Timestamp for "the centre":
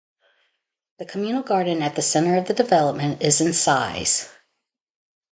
1.95-2.35